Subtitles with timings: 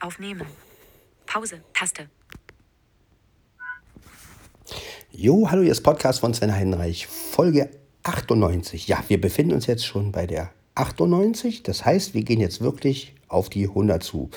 [0.00, 0.46] Aufnehmen.
[1.26, 1.60] Pause.
[1.72, 2.08] Taste.
[5.10, 7.70] Jo, hallo, hier ist Podcast von Sven Heidenreich, Folge
[8.02, 8.86] 98.
[8.86, 11.62] Ja, wir befinden uns jetzt schon bei der 98.
[11.62, 14.30] Das heißt, wir gehen jetzt wirklich auf die 100 zu.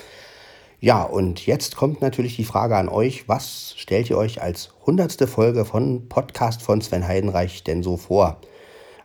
[0.79, 5.29] Ja, und jetzt kommt natürlich die Frage an euch, was stellt ihr euch als 100.
[5.29, 8.39] Folge von Podcast von Sven Heidenreich denn so vor?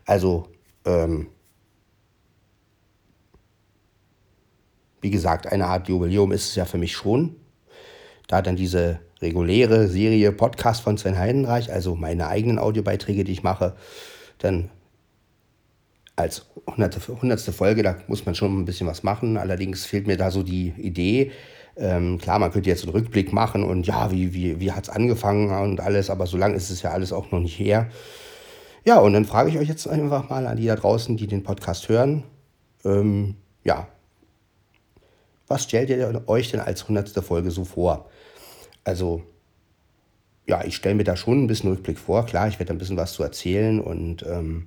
[0.07, 0.47] Also,
[0.85, 1.27] ähm,
[5.05, 7.37] wie gesagt, eine Art Jubiläum ist es ja für mich schon.
[8.27, 13.43] Da dann diese reguläre Serie Podcast von Sven Heidenreich, also meine eigenen Audiobeiträge, die ich
[13.43, 13.75] mache,
[14.39, 14.71] dann
[16.17, 17.11] als 100.
[17.11, 17.39] 100.
[17.39, 19.37] Folge, da muss man schon ein bisschen was machen.
[19.37, 21.33] Allerdings fehlt mir da so die Idee.
[21.77, 24.89] Ähm, klar, man könnte jetzt einen Rückblick machen und ja, wie, wie, wie hat es
[24.89, 27.91] angefangen und alles, aber so lange ist es ja alles auch noch nicht her.
[28.87, 31.43] Ja, und dann frage ich euch jetzt einfach mal an die da draußen, die den
[31.43, 32.23] Podcast hören.
[32.87, 33.35] Ähm,
[33.65, 33.89] ja,
[35.49, 37.11] was stellt ihr euch denn als 100.
[37.25, 38.09] Folge so vor?
[38.85, 39.23] Also,
[40.47, 42.27] ja, ich stelle mir da schon ein bisschen Rückblick vor.
[42.27, 44.67] Klar, ich werde ein bisschen was zu erzählen und ähm,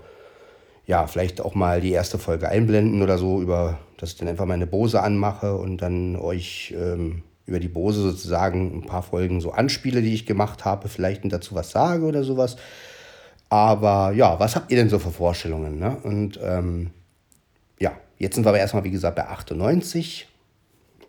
[0.85, 4.45] ja, vielleicht auch mal die erste Folge einblenden oder so, über, dass ich dann einfach
[4.45, 9.51] meine Bose anmache und dann euch ähm, über die Bose sozusagen ein paar Folgen so
[9.51, 12.57] anspiele, die ich gemacht habe, vielleicht dazu was sage oder sowas.
[13.49, 15.79] Aber ja, was habt ihr denn so für Vorstellungen?
[15.79, 15.97] Ne?
[16.03, 16.91] Und ähm,
[17.79, 20.27] ja, jetzt sind wir aber erstmal, wie gesagt, bei 98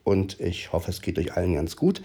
[0.08, 2.02] und ich hoffe, es geht euch allen ganz gut.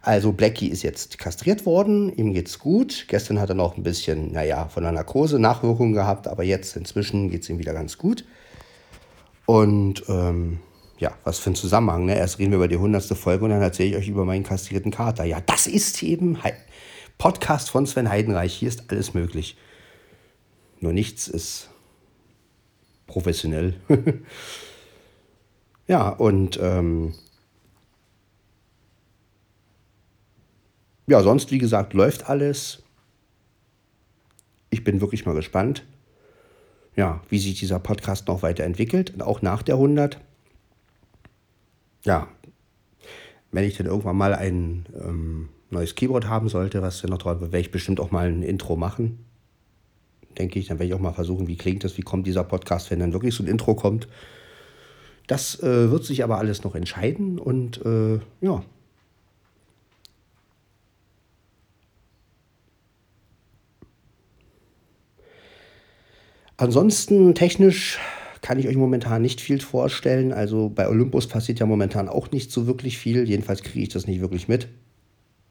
[0.00, 3.04] Also Blackie ist jetzt kastriert worden, ihm geht's gut.
[3.06, 7.30] Gestern hat er noch ein bisschen, naja, von der Narkose Nachwirkungen gehabt, aber jetzt inzwischen
[7.30, 8.24] geht's ihm wieder ganz gut.
[9.46, 10.58] Und ähm,
[10.98, 12.16] ja, was für ein Zusammenhang, ne?
[12.16, 14.90] Erst reden wir über die hundertste Folge und dann erzähle ich euch über meinen kastrierten
[14.90, 15.24] Kater.
[15.24, 16.50] Ja, das ist eben He
[17.18, 18.54] Podcast von Sven Heidenreich.
[18.54, 19.56] Hier ist alles möglich.
[20.80, 21.70] Nur nichts ist
[23.06, 23.74] professionell.
[25.86, 27.14] ja, und ähm,
[31.06, 32.82] ja, sonst, wie gesagt, läuft alles.
[34.70, 35.84] Ich bin wirklich mal gespannt,
[36.96, 40.20] ja, wie sich dieser Podcast noch weiterentwickelt, auch nach der 100.
[42.04, 42.28] Ja,
[43.50, 47.40] wenn ich dann irgendwann mal ein ähm, neues Keyboard haben sollte, was dann noch drauf,
[47.40, 49.24] werde ich bestimmt auch mal ein Intro machen.
[50.38, 52.90] Denke ich, dann werde ich auch mal versuchen, wie klingt das, wie kommt dieser Podcast,
[52.90, 54.08] wenn dann wirklich so ein Intro kommt.
[55.26, 58.64] Das äh, wird sich aber alles noch entscheiden und äh, ja,
[66.62, 67.98] Ansonsten technisch
[68.40, 70.32] kann ich euch momentan nicht viel vorstellen.
[70.32, 73.28] Also bei Olympus passiert ja momentan auch nicht so wirklich viel.
[73.28, 74.68] Jedenfalls kriege ich das nicht wirklich mit.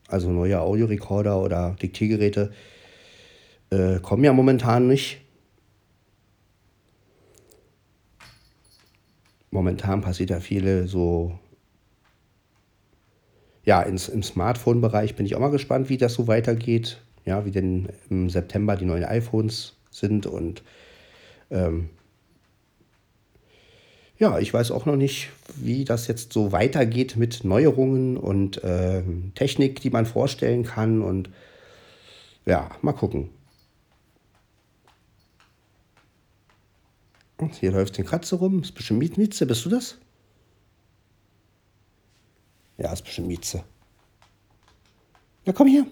[0.07, 2.53] Also neue Audiorekorder oder Diktiergeräte
[3.71, 5.19] äh, kommen ja momentan nicht.
[9.49, 11.37] Momentan passiert ja viele so.
[13.65, 17.01] Ja, ins, im Smartphone-Bereich bin ich auch mal gespannt, wie das so weitergeht.
[17.25, 20.63] Ja, wie denn im September die neuen iPhones sind und
[21.51, 21.89] ähm,
[24.21, 29.01] ja, ich weiß auch noch nicht, wie das jetzt so weitergeht mit Neuerungen und äh,
[29.33, 31.01] Technik, die man vorstellen kann.
[31.01, 31.29] Und
[32.45, 33.29] ja, mal gucken.
[37.59, 38.61] Hier läuft eine Katze rum.
[38.61, 39.45] Ist bestimmt Mieze.
[39.47, 39.97] Bist du das?
[42.77, 43.63] Ja, ist bestimmt Mieze.
[45.45, 45.87] Na komm hier.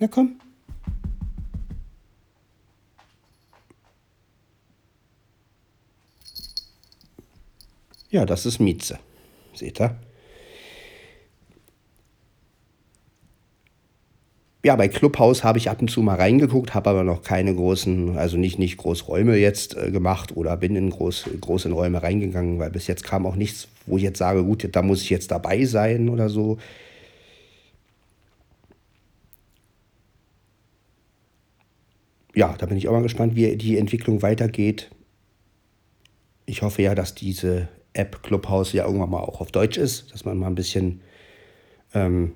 [0.00, 0.40] Na komm.
[8.10, 8.98] Ja, das ist Mieze.
[9.54, 9.96] Seht ihr?
[14.62, 18.18] Ja, bei Clubhouse habe ich ab und zu mal reingeguckt, habe aber noch keine großen,
[18.18, 22.70] also nicht, nicht Großräume jetzt äh, gemacht oder bin in groß, große Räume reingegangen, weil
[22.70, 25.64] bis jetzt kam auch nichts, wo ich jetzt sage, gut, da muss ich jetzt dabei
[25.64, 26.58] sein oder so.
[32.34, 34.90] Ja, da bin ich auch mal gespannt, wie die Entwicklung weitergeht.
[36.44, 40.24] Ich hoffe ja, dass diese App Clubhouse ja irgendwann mal auch auf Deutsch ist, dass
[40.24, 41.00] man mal ein bisschen,
[41.94, 42.34] ähm,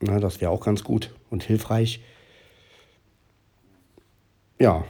[0.00, 2.00] na, das wäre auch ganz gut und hilfreich.
[4.58, 4.84] Ja,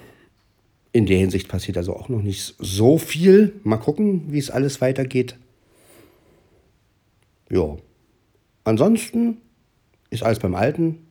[0.93, 3.61] in der Hinsicht passiert also auch noch nicht so viel.
[3.65, 5.37] Mal gucken, wie es alles weitergeht.
[7.51, 7.77] Ja,
[8.65, 9.39] ansonsten
[10.11, 11.07] ist alles beim Alten.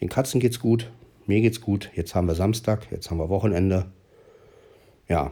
[0.00, 0.90] Den Katzen geht's gut,
[1.26, 1.90] mir geht's gut.
[1.94, 3.92] Jetzt haben wir Samstag, jetzt haben wir Wochenende
[5.08, 5.30] ja.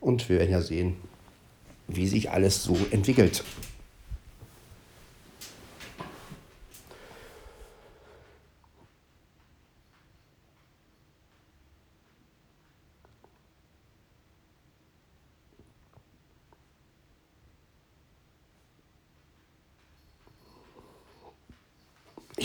[0.00, 0.96] Und wir werden ja sehen,
[1.88, 3.44] wie sich alles so entwickelt.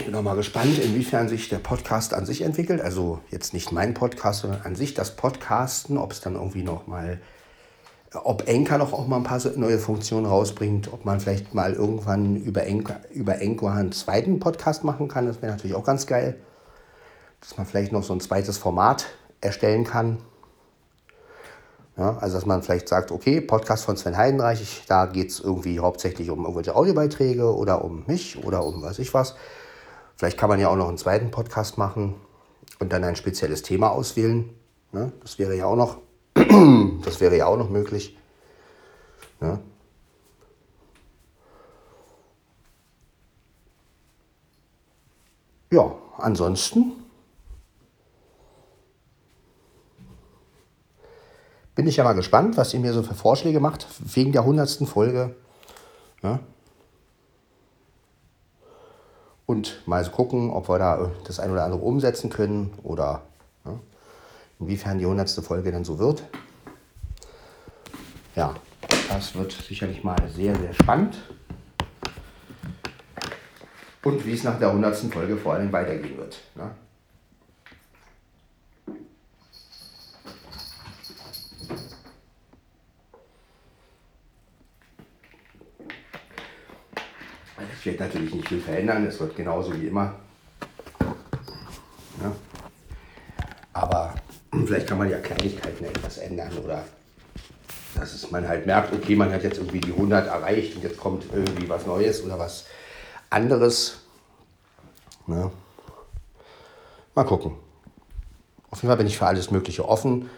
[0.02, 2.82] Ich bin auch mal gespannt, inwiefern sich der Podcast an sich entwickelt.
[2.82, 6.88] Also jetzt nicht mein Podcast, sondern an sich das Podcasten, ob es dann irgendwie noch
[6.88, 7.22] mal,
[8.12, 12.36] ob Enker noch auch mal ein paar neue Funktionen rausbringt, ob man vielleicht mal irgendwann
[12.36, 15.28] über Enker, über Enker einen zweiten Podcast machen kann.
[15.28, 16.36] Das wäre natürlich auch ganz geil.
[17.40, 19.06] Dass man vielleicht noch so ein zweites Format
[19.40, 20.18] erstellen kann.
[21.96, 25.40] Ja, also dass man vielleicht sagt, okay, Podcast von Sven Heidenreich, ich, da geht es
[25.40, 29.36] irgendwie hauptsächlich um irgendwelche Audiobeiträge oder um mich oder um weiß ich was.
[30.22, 32.14] Vielleicht kann man ja auch noch einen zweiten Podcast machen
[32.78, 34.52] und dann ein spezielles Thema auswählen.
[34.92, 35.12] Ne?
[35.22, 35.98] Das wäre ja auch noch,
[37.04, 38.16] das wäre ja auch noch möglich.
[39.40, 39.60] Ne?
[45.72, 46.92] Ja, ansonsten
[51.74, 54.86] bin ich ja mal gespannt, was ihr mir so für Vorschläge macht wegen der hundertsten
[54.86, 55.36] Folge.
[56.22, 56.42] Ja?
[59.52, 63.24] Und mal so gucken, ob wir da das ein oder andere umsetzen können oder
[63.66, 63.78] ja,
[64.62, 66.24] inwiefern die hundertste Folge dann so wird.
[68.34, 68.56] Ja,
[69.10, 71.18] das wird sicherlich mal sehr, sehr spannend.
[74.02, 76.40] Und wie es nach der hundertsten Folge vor allem weitergehen wird.
[76.56, 76.72] Ne?
[87.86, 90.14] Wird natürlich nicht viel verändern, es wird genauso wie immer.
[92.22, 92.32] Ja.
[93.74, 94.14] Aber
[94.66, 96.84] vielleicht kann man ja Kleinigkeiten etwas ändern oder
[97.96, 100.98] dass es man halt merkt, okay, man hat jetzt irgendwie die 100 erreicht und jetzt
[100.98, 102.66] kommt irgendwie was Neues oder was
[103.30, 103.98] anderes.
[105.28, 105.52] Ja.
[107.16, 107.56] Mal gucken.
[108.70, 110.30] Auf jeden Fall bin ich für alles Mögliche offen.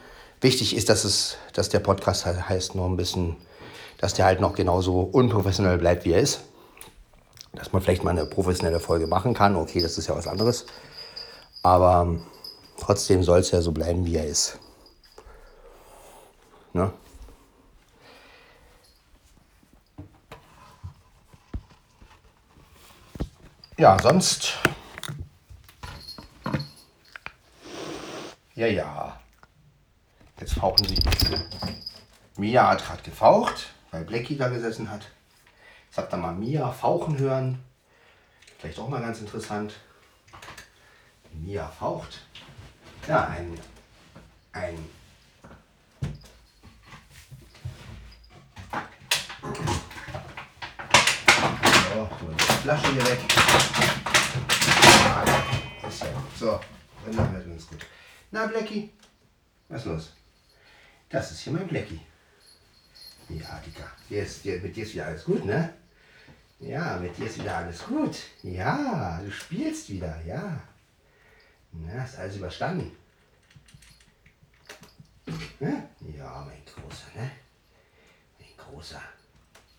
[0.41, 3.35] Wichtig ist, dass, es, dass der Podcast heißt noch ein bisschen,
[3.99, 6.41] dass der halt noch genauso unprofessionell bleibt, wie er ist
[7.53, 9.55] dass man vielleicht mal eine professionelle Folge machen kann.
[9.55, 10.65] Okay, das ist ja was anderes.
[11.61, 12.23] Aber ähm,
[12.79, 14.59] trotzdem soll es ja so bleiben, wie er ist.
[16.73, 16.91] Ne?
[23.77, 24.57] Ja, sonst.
[28.55, 29.19] Ja, ja.
[30.39, 30.99] Jetzt fauchen sie.
[32.37, 35.07] Mia hat gerade gefaucht, weil Blackie da gesessen hat.
[35.93, 37.63] Jetzt habt ihr mal Mia fauchen hören.
[38.57, 39.75] Vielleicht auch mal ganz interessant.
[41.33, 42.21] Mia faucht.
[43.07, 43.59] Ja, ein,
[44.53, 44.89] ein
[51.93, 52.09] So,
[52.63, 53.19] Flasche hier weg.
[56.39, 56.59] So,
[57.05, 57.85] dann hört uns gut.
[58.31, 58.89] Na, Blackie,
[59.69, 60.13] was ist los?
[61.09, 62.01] Das ist hier mein Blackie.
[63.29, 65.82] Ja, Dicker, mit dir ist wieder alles gut, ne?
[66.65, 68.17] Ja, mit dir ist wieder alles gut.
[68.41, 70.61] Ja, du spielst wieder, ja.
[71.73, 72.95] Na, ist alles überstanden.
[75.59, 75.89] Ne?
[76.17, 77.31] Ja, mein Großer, ne?
[78.39, 79.01] Mein Großer.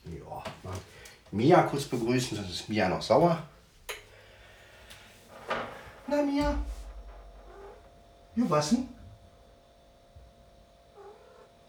[0.04, 0.78] Ja, mal
[1.30, 3.42] Mia kurz begrüßen, sonst ist Mia noch sauer.
[6.06, 6.54] Na, Mia?
[8.36, 8.88] Ja, was denn?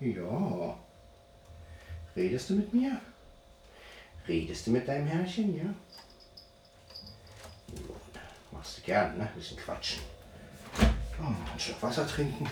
[0.02, 0.78] Ja.
[2.16, 3.00] Redest du mit mir?
[4.28, 5.74] Redest du mit deinem Herrchen, ja?
[8.52, 9.24] Machst du gern, ne?
[9.24, 10.02] Ein bisschen quatschen.
[11.22, 12.50] Oh, ein Stück Wasser trinken.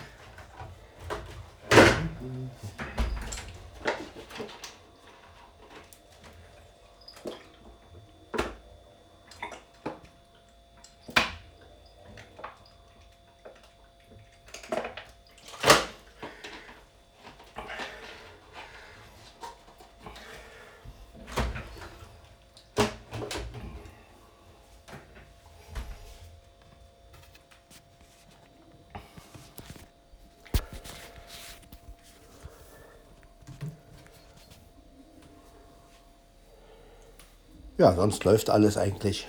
[37.84, 39.28] Ja, sonst läuft alles eigentlich.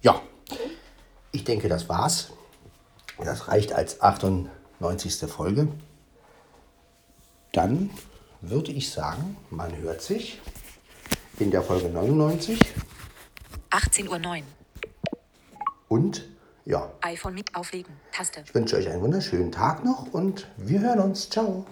[0.00, 0.22] Ja,
[1.32, 2.30] ich denke, das war's.
[3.22, 5.30] Das reicht als 98.
[5.30, 5.68] Folge.
[7.52, 7.90] Dann
[8.40, 10.40] würde ich sagen, man hört sich
[11.38, 12.58] in der Folge 99.
[13.68, 14.42] 18.09 Uhr.
[15.88, 16.26] Und
[16.64, 16.90] ja.
[17.02, 17.92] iPhone mit auflegen.
[18.12, 18.44] Taste.
[18.46, 21.28] Ich wünsche euch einen wunderschönen Tag noch und wir hören uns.
[21.28, 21.66] Ciao.